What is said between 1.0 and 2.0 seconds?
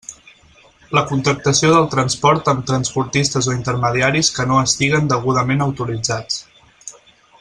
contractació del